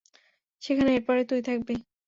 [0.61, 1.75] সেখানে এরপরে তুই থাকবি।